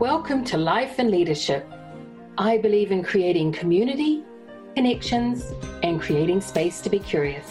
[0.00, 1.66] Welcome to Life and Leadership.
[2.36, 4.22] I believe in creating community,
[4.74, 7.50] connections, and creating space to be curious.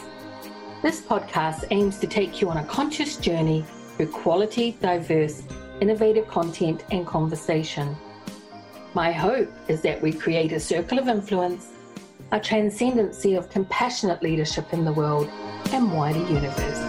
[0.83, 3.65] This podcast aims to take you on a conscious journey
[3.97, 5.41] through quality, diverse,
[5.81, 7.95] innovative content and conversation.
[8.93, 11.69] My hope is that we create a circle of influence,
[12.31, 15.27] a transcendency of compassionate leadership in the world
[15.71, 16.84] and wider universe.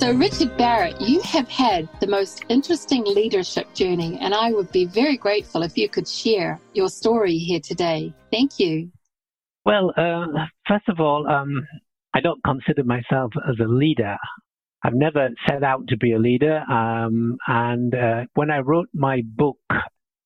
[0.00, 4.86] So, Richard Barrett, you have had the most interesting leadership journey, and I would be
[4.86, 8.14] very grateful if you could share your story here today.
[8.30, 8.90] Thank you.
[9.66, 11.66] Well, uh, first of all, um,
[12.14, 14.16] I don't consider myself as a leader.
[14.82, 16.60] I've never set out to be a leader.
[16.60, 19.58] Um, and uh, when I wrote my book,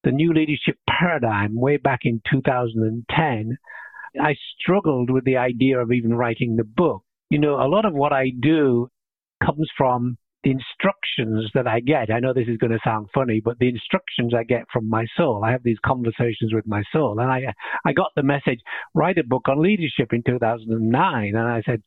[0.04, 3.58] The New Leadership Paradigm, way back in 2010,
[4.22, 7.02] I struggled with the idea of even writing the book.
[7.28, 8.88] You know, a lot of what I do
[9.42, 12.12] comes from the instructions that I get.
[12.12, 15.06] I know this is going to sound funny, but the instructions I get from my
[15.16, 15.42] soul.
[15.42, 17.52] I have these conversations with my soul, and I
[17.84, 18.60] I got the message:
[18.94, 21.80] write a book on leadership in 2009, and I said,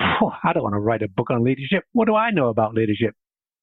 [0.00, 1.84] I don't want to write a book on leadership.
[1.92, 3.14] What do I know about leadership?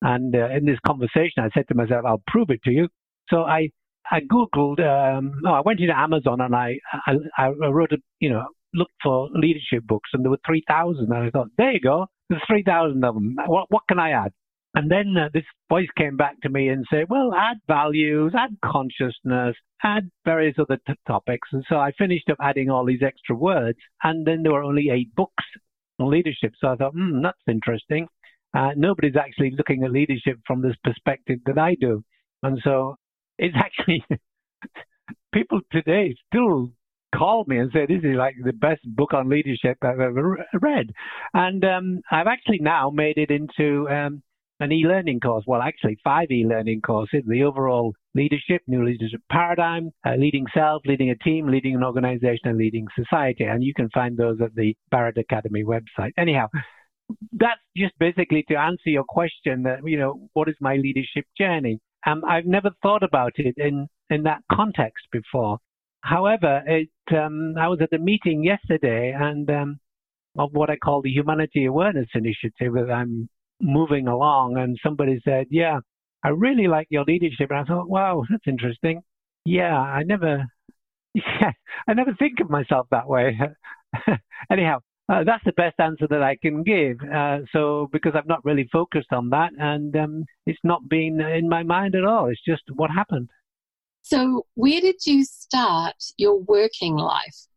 [0.01, 2.89] And uh, in this conversation, I said to myself, I'll prove it to you.
[3.29, 3.69] So I
[4.11, 4.79] I googled.
[4.81, 8.93] Um, no, I went into Amazon and I I, I wrote a you know looked
[9.01, 12.41] for leadership books, and there were three thousand, and I thought, there you go there's
[12.47, 13.35] 3,000 of them.
[13.45, 14.31] What, what can I add?
[14.73, 18.55] And then uh, this voice came back to me and said, well, add values, add
[18.63, 21.49] consciousness, add various other t- topics.
[21.51, 23.77] And so I finished up adding all these extra words.
[24.01, 25.43] And then there were only eight books
[25.99, 26.53] on leadership.
[26.59, 28.07] So I thought, hmm, that's interesting.
[28.53, 32.01] Uh, nobody's actually looking at leadership from this perspective that I do.
[32.41, 32.95] And so
[33.37, 34.05] it's actually,
[35.33, 36.71] people today still
[37.15, 40.91] called me and said, "This is like the best book on leadership I've ever read,"
[41.33, 44.21] and um, I've actually now made it into um,
[44.59, 45.43] an e-learning course.
[45.47, 51.09] Well, actually, five e-learning courses: the overall leadership, new leadership paradigm, uh, leading self, leading
[51.09, 53.45] a team, leading an organization, and leading society.
[53.45, 56.11] And you can find those at the Barrett Academy website.
[56.17, 56.47] Anyhow.
[57.33, 61.77] That's just basically to answer your question that, you know, what is my leadership journey?
[62.07, 65.57] Um, I've never thought about it in, in that context before.
[66.01, 69.79] However, it, um, I was at a meeting yesterday and um,
[70.37, 73.29] of what I call the Humanity Awareness Initiative that I'm
[73.61, 75.79] moving along, and somebody said, "Yeah,
[76.23, 79.01] I really like your leadership." And I thought, "Wow, that's interesting."
[79.45, 80.45] Yeah, I never,
[81.13, 81.51] yeah,
[81.87, 83.39] I never think of myself that way.
[84.51, 84.79] Anyhow,
[85.09, 86.97] uh, that's the best answer that I can give.
[87.01, 91.49] Uh, so because I've not really focused on that, and um, it's not been in
[91.49, 92.27] my mind at all.
[92.27, 93.29] It's just what happened.
[94.01, 97.47] So, where did you start your working life?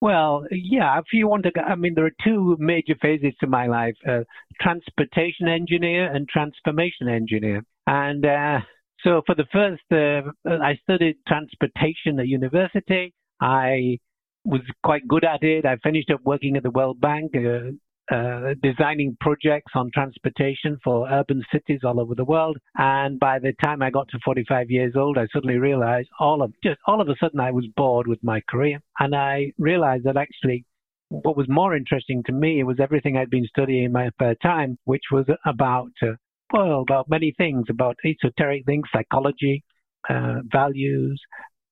[0.00, 3.66] Well, yeah, if you want to, I mean, there are two major phases to my
[3.66, 4.20] life uh,
[4.60, 7.62] transportation engineer and transformation engineer.
[7.86, 8.60] And uh,
[9.04, 13.14] so, for the first, uh, I studied transportation at university.
[13.40, 13.98] I
[14.44, 15.66] was quite good at it.
[15.66, 17.72] I finished up working at the World Bank, uh,
[18.10, 22.58] uh, designing projects on transportation for urban cities all over the world.
[22.76, 26.52] And by the time I got to 45 years old, I suddenly realized all of
[26.62, 30.16] just all of a sudden I was bored with my career, and I realized that
[30.16, 30.64] actually
[31.08, 34.78] what was more interesting to me was everything I'd been studying in my spare time,
[34.84, 36.12] which was about uh,
[36.52, 39.64] well about many things, about esoteric things, psychology,
[40.08, 41.20] uh, values,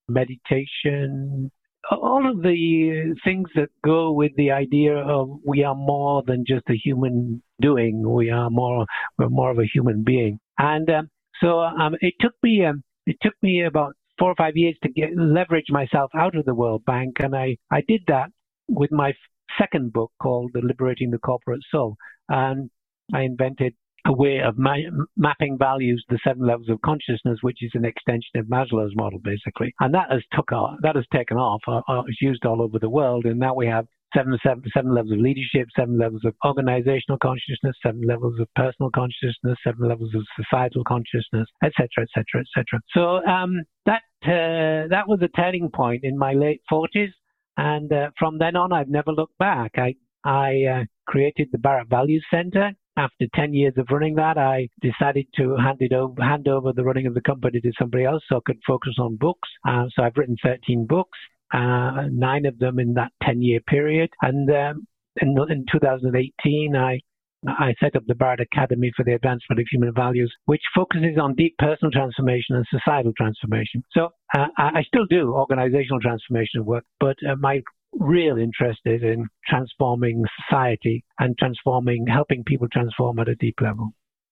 [0.08, 1.50] meditation,
[1.90, 6.68] all of the things that go with the idea of we are more than just
[6.68, 8.08] a human doing.
[8.08, 8.86] We are more,
[9.18, 10.38] we're more of a human being.
[10.58, 11.08] And um,
[11.40, 14.88] so um, it took me, um, it took me about four or five years to
[14.90, 18.30] get leverage myself out of the World Bank, and I I did that
[18.68, 19.12] with my
[19.58, 21.96] second book called The Liberating the Corporate Soul,
[22.28, 22.70] and
[23.14, 23.74] I invented
[24.06, 24.76] a way of ma-
[25.16, 29.18] mapping values to the seven levels of consciousness, which is an extension of Maslow's model,
[29.18, 29.74] basically.
[29.80, 31.60] And that has took off, that has taken off.
[31.66, 34.94] Uh, uh, it's used all over the world, and now we have seven, seven, seven
[34.94, 40.14] levels of leadership, seven levels of organizational consciousness, seven levels of personal consciousness, seven levels
[40.14, 42.80] of societal consciousness, etc., etc., etc.
[42.94, 47.10] So um, that uh, that was a turning point in my late forties,
[47.56, 49.72] and uh, from then on, I've never looked back.
[49.76, 49.94] I
[50.24, 55.26] I uh, created the Barrett Values Center after 10 years of running that, I decided
[55.36, 58.38] to hand it over, hand over the running of the company to somebody else so
[58.38, 59.48] I could focus on books.
[59.66, 61.18] Uh, so I've written 13 books,
[61.54, 64.10] uh, nine of them in that 10 year period.
[64.22, 64.86] And um,
[65.20, 67.00] in, in 2018, I
[67.46, 71.36] I set up the Barrett Academy for the Advancement of Human Values, which focuses on
[71.36, 73.84] deep personal transformation and societal transformation.
[73.92, 77.62] So uh, I still do organizational transformation work, but uh, my
[77.98, 83.90] real interested in transforming society and transforming, helping people transform at a deep level.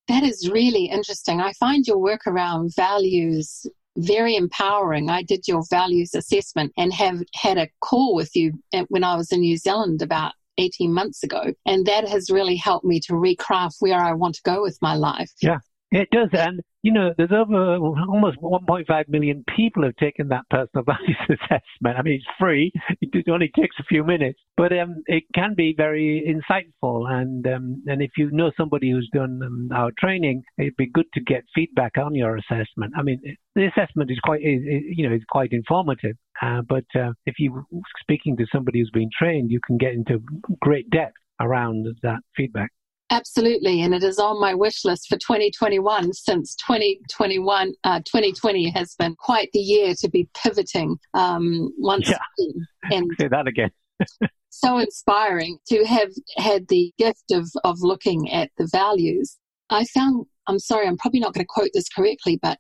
[0.09, 1.41] That is really interesting.
[1.41, 3.67] I find your work around values
[3.99, 5.11] very empowering.
[5.11, 8.53] I did your values assessment and have had a call with you
[8.89, 11.53] when I was in New Zealand about 18 months ago.
[11.65, 14.95] And that has really helped me to recraft where I want to go with my
[14.95, 15.33] life.
[15.41, 15.59] Yeah,
[15.91, 16.29] it does.
[16.33, 21.99] And you know, there's over almost 1.5 million people have taken that personal values assessment.
[21.99, 22.71] I mean, it's free.
[23.01, 27.11] It only takes a few minutes, but um, it can be very insightful.
[27.11, 31.07] And um, and if you know somebody who's done um, our training, it'd be good
[31.15, 32.93] to get feedback on your assessment.
[32.97, 33.21] I mean,
[33.57, 36.17] the assessment is quite, you know, is quite informative.
[36.41, 37.65] Uh, but uh, if you're
[38.01, 40.23] speaking to somebody who's been trained, you can get into
[40.61, 42.71] great depth around that feedback.
[43.11, 48.97] Absolutely, and it is on my wish list for 2021 since 2021, uh, 2020 has
[48.99, 52.19] been quite the year to be pivoting um, once yeah.
[52.39, 52.67] again.
[52.91, 53.71] And Say that again.
[54.51, 59.37] so inspiring to have had the gift of, of looking at the values.
[59.71, 62.59] I found, I'm sorry, I'm probably not going to quote this correctly, but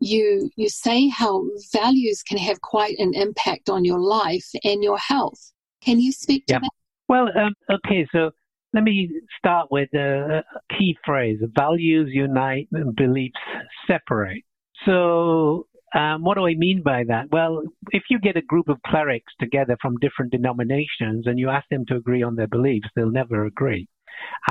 [0.00, 4.98] you, you say how values can have quite an impact on your life and your
[4.98, 5.52] health.
[5.82, 6.60] Can you speak to yeah.
[6.60, 6.70] that?
[7.08, 8.32] Well, um, okay, so
[8.74, 10.42] let me start with a
[10.76, 13.38] key phrase values unite and beliefs
[13.86, 14.42] separate.
[14.84, 17.26] So, um, what do I mean by that?
[17.30, 17.62] Well,
[17.92, 21.84] if you get a group of clerics together from different denominations and you ask them
[21.86, 23.86] to agree on their beliefs, they'll never agree.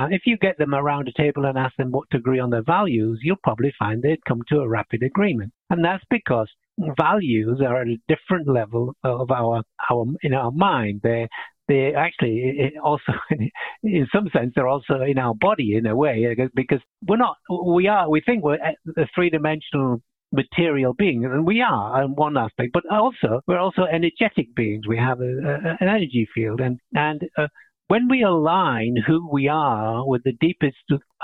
[0.00, 2.50] Uh, if you get them around a table and ask them what to agree on
[2.50, 5.52] their values, you'll probably find they'd come to a rapid agreement.
[5.68, 6.48] And that's because
[6.96, 11.00] values are at a different level of our, our in our mind.
[11.02, 11.28] They're
[11.68, 13.12] they actually also,
[13.82, 17.86] in some sense, they're also in our body in a way because we're not, we
[17.86, 20.02] are, we think we're a three dimensional
[20.34, 24.86] material beings, and we are in one aspect, but also we're also energetic beings.
[24.86, 27.46] We have a, a, an energy field, and and uh,
[27.88, 30.76] when we align who we are with the deepest,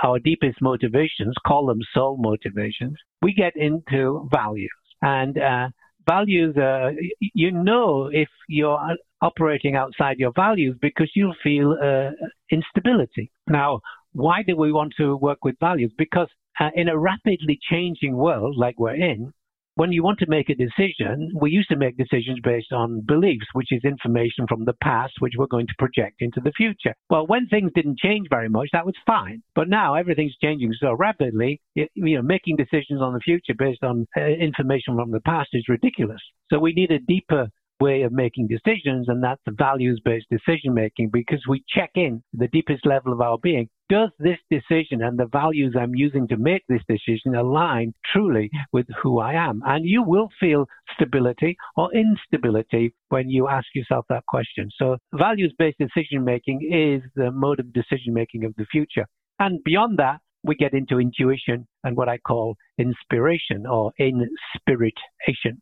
[0.02, 4.70] our deepest motivations, call them soul motivations, we get into values,
[5.02, 5.68] and uh,
[6.06, 8.78] values, uh, you know, if you're
[9.22, 12.10] operating outside your values because you'll feel uh,
[12.50, 13.30] instability.
[13.48, 13.80] Now,
[14.12, 15.92] why do we want to work with values?
[15.96, 19.32] Because uh, in a rapidly changing world like we're in,
[19.74, 23.46] when you want to make a decision, we used to make decisions based on beliefs,
[23.52, 26.94] which is information from the past, which we're going to project into the future.
[27.08, 29.42] Well, when things didn't change very much, that was fine.
[29.54, 34.06] But now everything's changing so rapidly, you know, making decisions on the future based on
[34.16, 36.20] uh, information from the past is ridiculous.
[36.50, 37.48] So we need a deeper
[37.80, 42.48] way of making decisions, and that's values based decision making because we check in the
[42.48, 43.68] deepest level of our being.
[43.90, 48.86] Does this decision and the values I'm using to make this decision align truly with
[49.02, 49.62] who I am?
[49.66, 54.70] And you will feel stability or instability when you ask yourself that question.
[54.78, 59.06] So, values based decision making is the mode of decision making of the future.
[59.40, 65.60] And beyond that, we get into intuition and what I call inspiration or inspiration.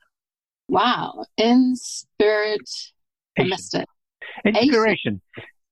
[0.69, 1.25] Wow.
[1.39, 2.69] In spirit.
[3.39, 3.89] I missed it.
[4.45, 5.23] Inspiration.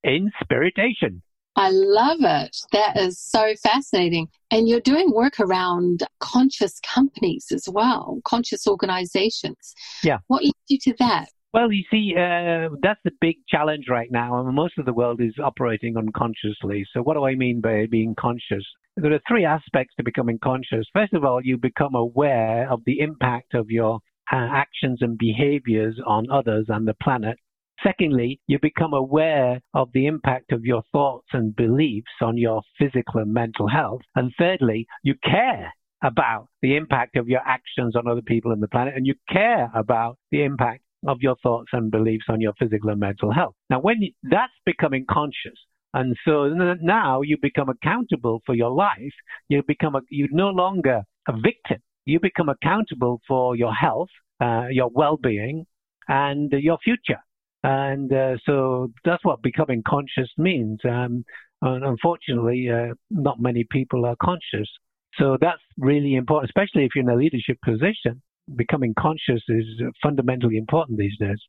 [0.03, 1.23] Inspiration.
[1.57, 2.57] I love it.
[2.73, 4.29] That is so fascinating.
[4.51, 9.75] And you're doing work around conscious companies as well, conscious organizations.
[10.05, 10.19] Yeah.
[10.27, 11.29] What led you to that?
[11.55, 14.43] Well, you see, uh, that's the big challenge right now.
[14.53, 16.85] most of the world is operating unconsciously.
[16.93, 18.65] So, what do I mean by being conscious?
[18.99, 20.85] There are three aspects to becoming conscious.
[20.93, 25.99] First of all, you become aware of the impact of your uh, actions and behaviors
[26.07, 27.39] on others and the planet.
[27.83, 33.21] Secondly, you become aware of the impact of your thoughts and beliefs on your physical
[33.21, 34.01] and mental health.
[34.15, 38.69] And thirdly, you care about the impact of your actions on other people and the
[38.69, 42.91] planet, and you care about the impact of your thoughts and beliefs on your physical
[42.91, 43.55] and mental health.
[43.71, 45.59] Now, when that's becoming conscious,
[45.95, 46.49] and so
[46.83, 49.15] now you become accountable for your life.
[49.49, 54.09] You become a, you're no longer a victim you become accountable for your health,
[54.41, 55.67] uh, your well-being,
[56.09, 57.19] and your future.
[57.67, 60.79] And uh, so that's what becoming conscious means.
[60.85, 61.25] Um,
[61.63, 64.69] and unfortunately, uh, not many people are conscious.
[65.19, 68.23] So that's really important, especially if you're in a leadership position.
[68.55, 69.65] Becoming conscious is
[70.01, 71.41] fundamentally important these days.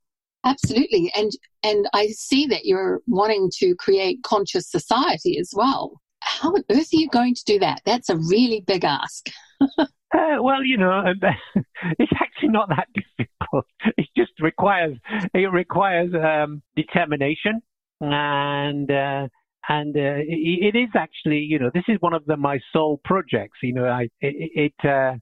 [0.43, 1.31] Absolutely, and
[1.61, 6.01] and I see that you're wanting to create conscious society as well.
[6.21, 7.81] How on earth are you going to do that?
[7.85, 9.29] That's a really big ask.
[10.13, 11.03] Uh, well, you know,
[11.99, 13.16] it's actually not that difficult.
[14.51, 14.95] Requires
[15.33, 17.55] it requires um, determination,
[17.99, 19.23] and uh,
[19.77, 23.01] and uh, it, it is actually, you know, this is one of the, my soul
[23.03, 23.57] projects.
[23.61, 25.13] You know, I it, it uh,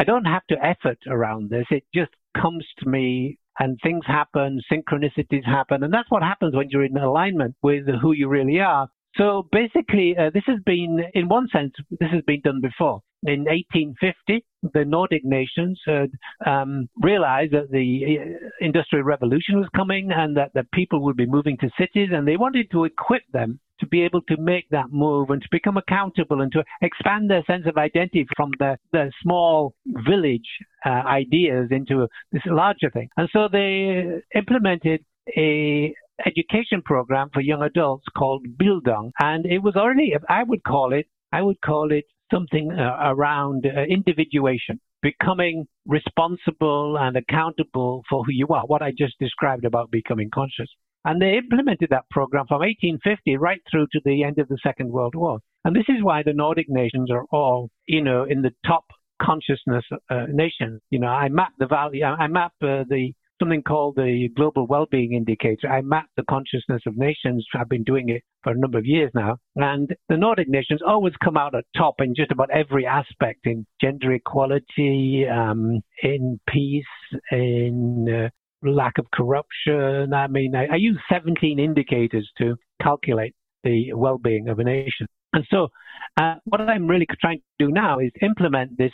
[0.00, 1.66] I don't have to effort around this.
[1.70, 5.82] It just comes to me and things happen, synchronicities happen.
[5.84, 8.88] And that's what happens when you're in alignment with who you really are.
[9.16, 13.02] So basically, uh, this has been, in one sense, this has been done before.
[13.22, 16.10] In 1850, the Nordic nations had
[16.46, 21.26] um, realized that the uh, Industrial Revolution was coming and that the people would be
[21.26, 24.90] moving to cities, and they wanted to equip them to be able to make that
[24.90, 28.76] move and to become accountable and to expand their sense of identity from the,
[29.22, 30.48] small village
[30.86, 33.08] uh, ideas into this larger thing.
[33.16, 35.04] And so they implemented
[35.36, 35.94] a
[36.26, 39.10] education program for young adults called Bildung.
[39.20, 43.66] And it was already, I would call it, I would call it something uh, around
[43.66, 49.90] uh, individuation, becoming responsible and accountable for who you are, what I just described about
[49.90, 50.68] becoming conscious.
[51.04, 54.90] And they implemented that program from 1850 right through to the end of the Second
[54.90, 55.38] World War.
[55.64, 58.84] And this is why the Nordic nations are all, you know, in the top
[59.20, 60.80] consciousness uh, nations.
[60.90, 65.14] You know, I map the value, I map uh, the something called the Global Wellbeing
[65.14, 65.68] Indicator.
[65.68, 67.44] I map the consciousness of nations.
[67.58, 69.38] I've been doing it for a number of years now.
[69.56, 73.66] And the Nordic nations always come out at top in just about every aspect in
[73.80, 76.84] gender equality, um, in peace,
[77.32, 80.12] in uh, lack of corruption.
[80.14, 85.06] I mean, I, I use 17 indicators to calculate the well-being of a nation.
[85.32, 85.68] And so,
[86.16, 88.92] uh, what I'm really trying to do now is implement this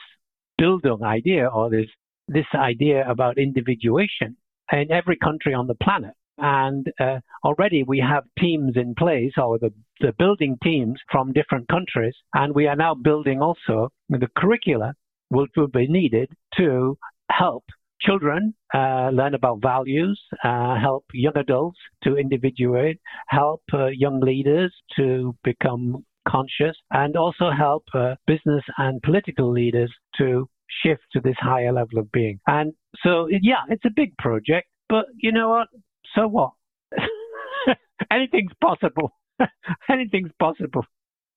[0.61, 1.87] Bildung idea or this
[2.29, 4.37] this idea about individuation
[4.73, 6.15] in every country on the planet.
[6.39, 11.69] And uh, already we have teams in place, or the, the Bildung teams from different
[11.69, 14.95] countries, and we are now building also the curricula
[15.31, 16.97] which will be needed to
[17.31, 17.65] help
[18.01, 24.73] children uh, learn about values, uh, help young adults to individuate, help uh, young leaders
[24.97, 30.49] to become conscious, and also help uh, business and political leaders to
[30.85, 32.41] shift to this higher level of being.
[32.47, 35.69] And so, yeah, it's a big project, but you know what?
[36.15, 36.53] So what?
[38.11, 39.13] Anything's possible.
[39.91, 40.85] Anything's possible.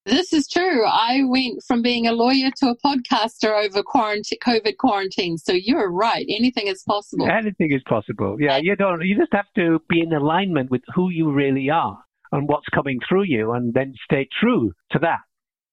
[0.06, 0.86] This is true.
[0.86, 5.38] I went from being a lawyer to a podcaster over quarantine, COVID quarantine.
[5.38, 6.26] So you're right.
[6.30, 7.30] Anything is possible.
[7.30, 8.38] Anything is possible.
[8.40, 9.06] Yeah, you don't.
[9.06, 12.00] You just have to be in alignment with who you really are
[12.32, 15.20] and what's coming through you, and then stay true to that.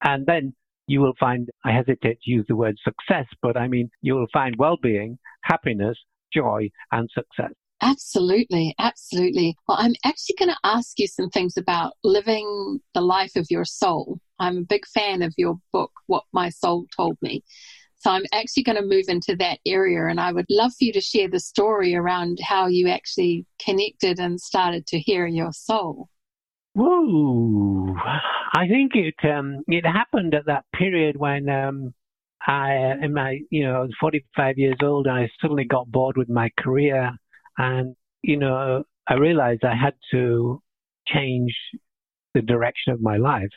[0.02, 0.54] And then
[0.86, 4.28] you will find, I hesitate to use the word success, but I mean, you will
[4.32, 5.98] find well being, happiness,
[6.32, 7.52] joy, and success.
[7.82, 9.54] Absolutely, absolutely.
[9.68, 13.66] Well, I'm actually going to ask you some things about living the life of your
[13.66, 14.18] soul.
[14.38, 17.44] I'm a big fan of your book, What My Soul Told Me.
[17.98, 20.92] So I'm actually going to move into that area, and I would love for you
[20.92, 26.08] to share the story around how you actually connected and started to hear your soul.
[26.78, 27.94] Whoa!
[28.54, 31.94] I think it um, it happened at that period when um,
[32.46, 35.08] I, in my, you know, I was 45 years old.
[35.08, 37.12] I suddenly got bored with my career,
[37.56, 40.60] and you know, I realized I had to
[41.08, 41.54] change
[42.34, 43.48] the direction of my life.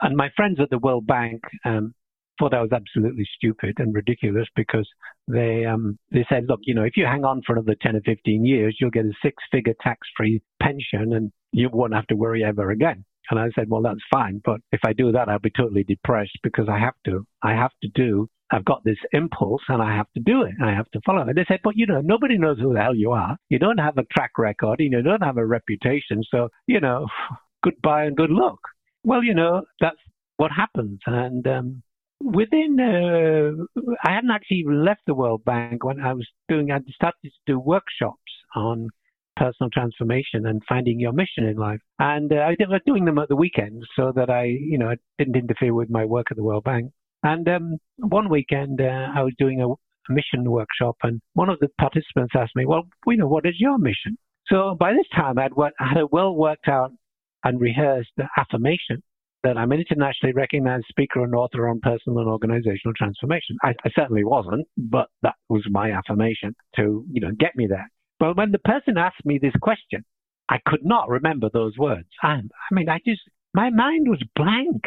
[0.00, 1.94] And my friends at the World Bank um,
[2.38, 4.88] thought I was absolutely stupid and ridiculous because
[5.26, 8.00] they um, they said, look, you know, if you hang on for another 10 or
[8.04, 12.70] 15 years, you'll get a six-figure tax-free pension and you won't have to worry ever
[12.70, 13.04] again.
[13.30, 14.40] And I said, well, that's fine.
[14.44, 17.26] But if I do that, I'll be totally depressed because I have to.
[17.42, 18.28] I have to do.
[18.50, 20.54] I've got this impulse and I have to do it.
[20.62, 21.36] I have to follow it.
[21.36, 23.36] They said, but you know, nobody knows who the hell you are.
[23.50, 24.80] You don't have a track record.
[24.80, 26.22] You don't have a reputation.
[26.30, 27.06] So, you know,
[27.62, 28.60] goodbye and good luck.
[29.04, 29.98] Well, you know, that's
[30.38, 31.00] what happens.
[31.06, 31.82] And um,
[32.20, 37.16] within, uh, I hadn't actually left the World Bank when I was doing, I started
[37.24, 38.20] to do workshops
[38.54, 38.88] on
[39.36, 41.80] personal transformation and finding your mission in life.
[41.98, 45.36] And uh, I was doing them at the weekends so that I, you know, didn't
[45.36, 46.90] interfere with my work at the World Bank.
[47.22, 49.68] And um, one weekend, uh, I was doing a,
[50.10, 53.76] mission workshop, and one of the participants asked me, "Well, you know, what is your
[53.76, 56.92] mission?" So by this time, I'd, I had a well worked out
[57.44, 59.02] and rehearsed affirmation
[59.44, 63.56] that I'm an internationally recognized speaker and author on personal and organizational transformation.
[63.62, 67.90] I, I, certainly wasn't, but that was my affirmation to, you know, get me there.
[68.18, 70.04] But when the person asked me this question,
[70.48, 72.08] I could not remember those words.
[72.22, 72.40] I, I
[72.72, 73.20] mean, I just,
[73.54, 74.82] my mind was blank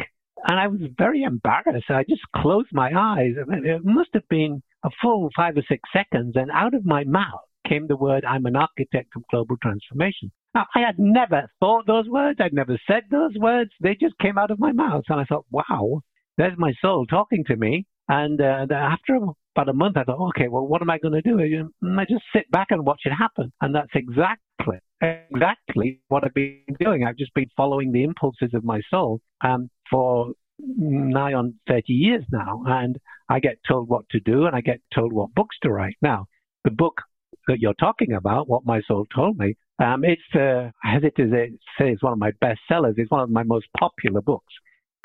[0.47, 1.89] and I was very embarrassed.
[1.89, 3.33] I just closed my eyes.
[3.37, 7.41] It must have been a full five or six seconds and out of my mouth
[7.71, 10.31] came the word, I'm an architect of global transformation.
[10.53, 12.39] Now, I had never thought those words.
[12.41, 13.71] I'd never said those words.
[13.81, 15.03] They just came out of my mouth.
[15.07, 16.01] And I thought, wow,
[16.37, 17.85] there's my soul talking to me.
[18.09, 19.15] And uh, after
[19.55, 21.39] about a month, I thought, okay, well, what am I going to do?
[21.39, 23.53] I just sit back and watch it happen.
[23.61, 27.05] And that's exactly, exactly what I've been doing.
[27.05, 32.25] I've just been following the impulses of my soul um, for nigh on 30 years
[32.31, 32.63] now.
[32.65, 32.97] And
[33.29, 35.95] I get told what to do and I get told what books to write.
[36.01, 36.25] Now,
[36.65, 37.01] the book
[37.47, 41.57] that you're talking about, what my soul told me, Um, it's, uh, I hesitate to
[41.77, 42.95] say it's one of my best sellers.
[42.97, 44.53] It's one of my most popular books.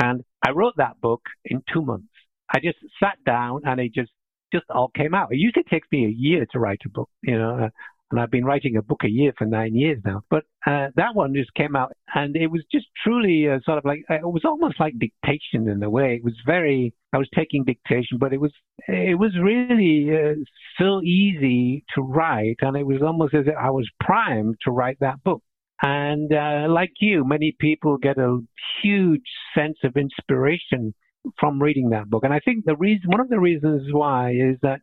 [0.02, 2.12] And I wrote that book in two months.
[2.54, 4.12] I just sat down and it just,
[4.52, 5.32] just all came out.
[5.32, 7.68] It usually takes me a year to write a book, you know, uh,
[8.10, 10.22] and I've been writing a book a year for nine years now.
[10.30, 13.84] But uh, that one just came out, and it was just truly uh, sort of
[13.84, 16.16] like uh, it was almost like dictation in a way.
[16.16, 18.52] It was very I was taking dictation, but it was
[18.86, 20.34] it was really uh,
[20.78, 24.98] so easy to write, and it was almost as if I was primed to write
[25.00, 25.42] that book.
[25.82, 28.38] And uh, like you, many people get a
[28.82, 30.94] huge sense of inspiration
[31.38, 32.24] from reading that book.
[32.24, 34.80] And I think the reason, one of the reasons why is that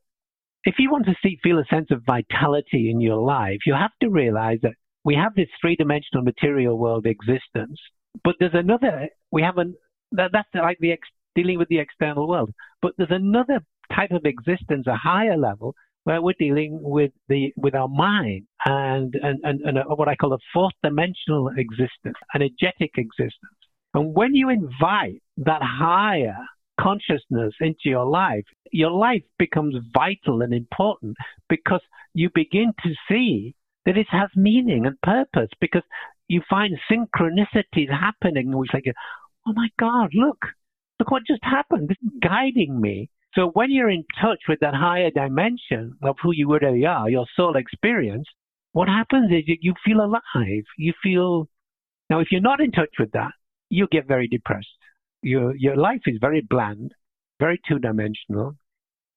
[0.64, 3.92] if you want to see, feel a sense of vitality in your life, you have
[4.02, 7.80] to realize that we have this three dimensional material world existence,
[8.24, 9.76] but there's another, we haven't,
[10.14, 12.54] that, that's like the ex, dealing with the external world.
[12.82, 13.60] But there's another
[13.94, 19.14] type of existence, a higher level, where we're dealing with the with our mind and
[19.22, 23.58] and, and, and a, what I call a fourth dimensional existence, energetic existence.
[23.94, 26.36] And when you invite that higher
[26.80, 31.16] consciousness into your life, your life becomes vital and important
[31.50, 31.82] because
[32.14, 35.84] you begin to see that it has meaning and purpose because
[36.28, 38.86] you find synchronicities happening, which like,
[39.48, 40.38] oh my God, look,
[41.00, 41.90] look what just happened.
[41.90, 43.10] This is guiding me.
[43.36, 47.26] So when you're in touch with that higher dimension of who you really are, your
[47.36, 48.28] soul experience,
[48.72, 50.64] what happens is you feel alive.
[50.78, 51.50] You feel,
[52.10, 53.32] now if you're not in touch with that,
[53.70, 54.68] you get very depressed
[55.24, 56.92] your your life is very bland,
[57.40, 58.56] very two dimensional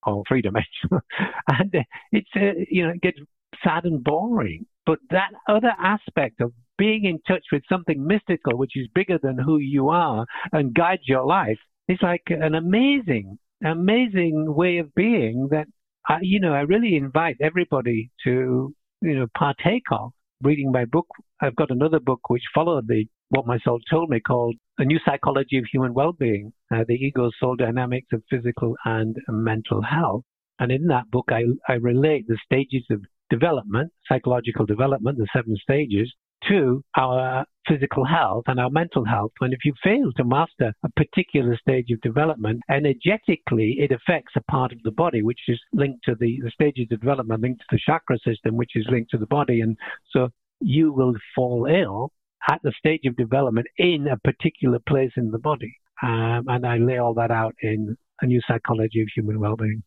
[0.07, 1.01] or three dimensional,
[1.49, 1.75] and
[2.13, 3.19] it's uh, you know it gets
[3.63, 4.67] sad and boring.
[4.85, 9.39] But that other aspect of being in touch with something mystical, which is bigger than
[9.39, 11.59] who you are and guides your life,
[11.89, 15.67] is like an amazing, amazing way of being that
[16.09, 20.13] I, you know I really invite everybody to you know partake of.
[20.43, 21.07] Reading my book,
[21.41, 24.99] I've got another book which followed the what my soul told me called A New
[25.05, 30.23] Psychology of Human Well-Being, uh, the ego soul dynamics of physical and mental health.
[30.59, 35.57] And in that book, I, I relate the stages of development, psychological development, the seven
[35.61, 36.13] stages,
[36.49, 39.33] to our physical health and our mental health.
[39.41, 44.43] And if you fail to master a particular stage of development, energetically it affects a
[44.43, 47.67] part of the body, which is linked to the, the stages of development, linked to
[47.73, 49.61] the chakra system, which is linked to the body.
[49.61, 49.77] And
[50.11, 50.29] so
[50.61, 52.13] you will fall ill
[52.49, 55.75] at the stage of development in a particular place in the body.
[56.03, 59.83] Um, and I lay all that out in A New Psychology of Human Wellbeing.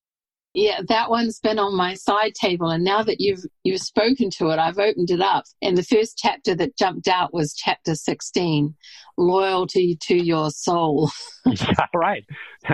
[0.55, 4.49] Yeah, that one's been on my side table, and now that you've you've spoken to
[4.49, 5.43] it, I've opened it up.
[5.61, 8.75] And the first chapter that jumped out was chapter sixteen,
[9.15, 11.11] loyalty to your soul.
[11.45, 12.25] yeah, right.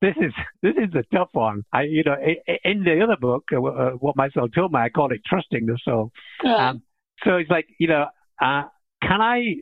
[0.00, 1.64] this is this is a tough one.
[1.72, 2.14] I, you know,
[2.64, 5.66] in the other book, uh, uh, what my soul told me, I call it trusting
[5.66, 6.12] the soul.
[6.46, 6.82] Um,
[7.24, 8.06] so it's like you know,
[8.40, 8.62] uh,
[9.02, 9.56] can I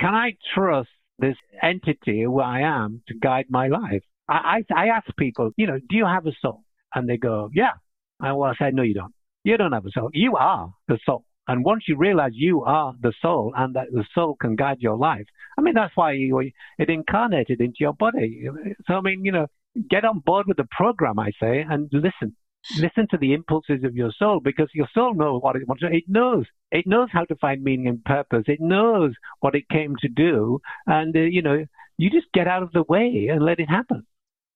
[0.00, 4.02] can I trust this entity who I am to guide my life?
[4.28, 6.64] I, I, I ask people, you know, do you have a soul?
[6.94, 7.72] And they go, yeah.
[8.20, 9.14] I say, no, you don't.
[9.44, 10.10] You don't have a soul.
[10.12, 11.24] You are the soul.
[11.48, 14.96] And once you realize you are the soul and that the soul can guide your
[14.96, 15.26] life,
[15.58, 16.38] I mean, that's why you,
[16.78, 18.44] it incarnated into your body.
[18.86, 19.46] So, I mean, you know,
[19.90, 22.36] get on board with the program, I say, and listen
[22.78, 25.82] listen to the impulses of your soul because your soul knows what it wants.
[25.86, 26.46] It knows.
[26.70, 28.44] It knows how to find meaning and purpose.
[28.46, 30.60] It knows what it came to do.
[30.86, 31.64] And, uh, you know,
[31.98, 34.06] you just get out of the way and let it happen.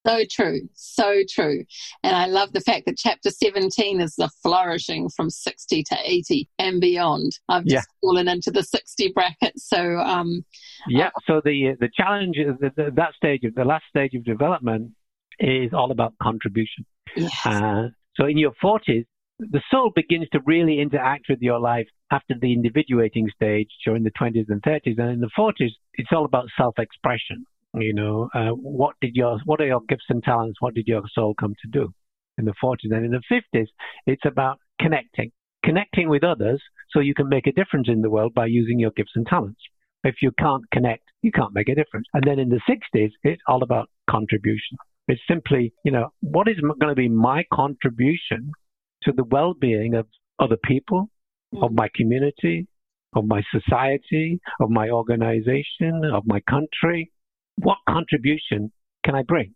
[0.06, 0.60] So true.
[0.74, 1.64] So true.
[2.04, 6.48] And I love the fact that chapter 17 is the flourishing from 60 to 80
[6.60, 7.36] and beyond.
[7.48, 8.00] I've just yeah.
[8.00, 9.58] fallen into the 60 bracket.
[9.58, 10.44] So, um,
[10.86, 11.08] yeah.
[11.08, 14.92] Uh, so the, the challenge that stage of the last stage of development
[15.40, 16.86] is all about contribution.
[17.14, 17.30] Yes.
[17.44, 19.04] Uh, so in your 40s,
[19.38, 24.10] the soul begins to really interact with your life after the individuating stage during the
[24.12, 24.98] 20s and 30s.
[24.98, 27.44] And in the 40s, it's all about self-expression.
[27.74, 30.60] You know, uh, what did your, what are your gifts and talents?
[30.60, 31.92] What did your soul come to do
[32.38, 32.90] in the 40s?
[32.90, 33.66] And in the 50s,
[34.06, 35.30] it's about connecting,
[35.62, 38.92] connecting with others so you can make a difference in the world by using your
[38.92, 39.60] gifts and talents.
[40.04, 42.06] If you can't connect, you can't make a difference.
[42.14, 44.78] And then in the 60s, it's all about contribution.
[45.08, 48.50] It's simply, you know, what is going to be my contribution
[49.02, 50.06] to the well-being of
[50.38, 51.10] other people,
[51.54, 51.64] mm-hmm.
[51.64, 52.66] of my community,
[53.14, 57.12] of my society, of my organization, of my country?
[57.56, 58.72] What contribution
[59.04, 59.54] can I bring?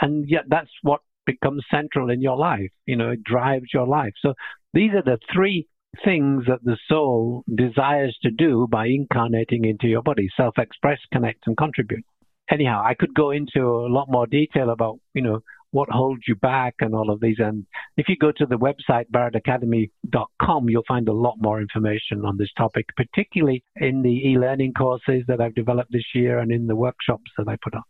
[0.00, 2.70] And yet that's what becomes central in your life.
[2.86, 4.12] You know, it drives your life.
[4.20, 4.34] So
[4.72, 5.66] these are the three
[6.04, 11.46] things that the soul desires to do by incarnating into your body self express, connect,
[11.46, 12.04] and contribute
[12.50, 16.34] anyhow, I could go into a lot more detail about, you know, what holds you
[16.34, 17.36] back and all of these.
[17.38, 22.38] And if you go to the website, barrettacademy.com, you'll find a lot more information on
[22.38, 26.76] this topic, particularly in the e-learning courses that I've developed this year and in the
[26.76, 27.82] workshops that I put on.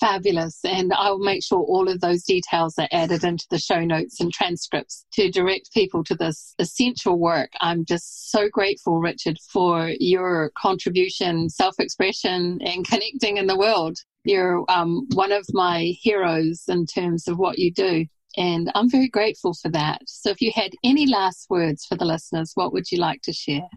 [0.00, 0.60] Fabulous.
[0.64, 4.32] And I'll make sure all of those details are added into the show notes and
[4.32, 7.50] transcripts to direct people to this essential work.
[7.60, 13.98] I'm just so grateful, Richard, for your contribution, self expression, and connecting in the world.
[14.24, 18.06] You're um, one of my heroes in terms of what you do.
[18.36, 20.02] And I'm very grateful for that.
[20.06, 23.32] So, if you had any last words for the listeners, what would you like to
[23.32, 23.68] share?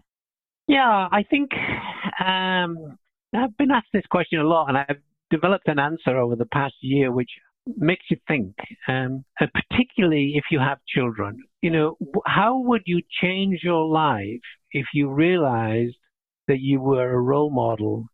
[0.68, 1.50] Yeah, I think
[2.24, 2.98] um,
[3.34, 6.74] I've been asked this question a lot, and I've developed an answer over the past
[6.82, 7.30] year which
[7.76, 8.54] makes you think,
[8.88, 11.38] um, and particularly if you have children.
[11.62, 15.96] You know, how would you change your life if you realized
[16.48, 18.06] that you were a role model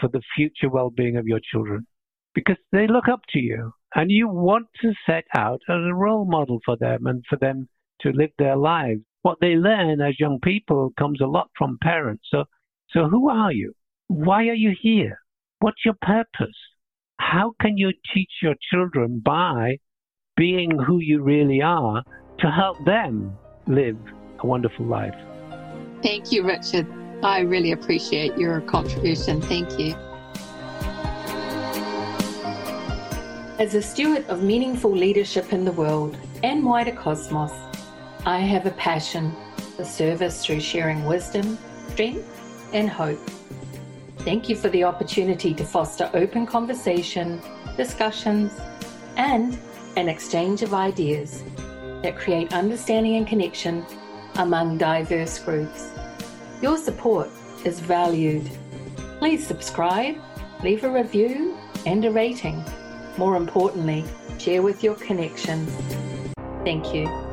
[0.00, 1.86] for the future well-being of your children?
[2.34, 6.26] Because they look up to you, and you want to set out as a role
[6.26, 7.68] model for them and for them
[8.00, 9.00] to live their lives.
[9.22, 12.24] What they learn as young people comes a lot from parents.
[12.30, 12.44] So,
[12.90, 13.72] so who are you?
[14.08, 15.18] Why are you here?
[15.60, 16.56] What's your purpose?
[17.18, 19.78] How can you teach your children by
[20.36, 22.02] being who you really are
[22.40, 23.96] to help them live
[24.40, 25.14] a wonderful life?
[26.02, 26.86] Thank you, Richard.
[27.22, 29.40] I really appreciate your contribution.
[29.40, 29.94] Thank you.
[33.58, 37.52] As a steward of meaningful leadership in the world and wider cosmos,
[38.26, 39.34] I have a passion
[39.74, 41.56] for service through sharing wisdom,
[41.88, 42.28] strength,
[42.74, 43.18] and hope.
[44.26, 47.40] Thank you for the opportunity to foster open conversation,
[47.76, 48.52] discussions,
[49.16, 49.56] and
[49.94, 51.44] an exchange of ideas
[52.02, 53.86] that create understanding and connection
[54.34, 55.92] among diverse groups.
[56.60, 57.30] Your support
[57.64, 58.50] is valued.
[59.20, 60.16] Please subscribe,
[60.60, 62.64] leave a review, and a rating.
[63.16, 64.04] More importantly,
[64.38, 65.70] share with your connections.
[66.64, 67.25] Thank you.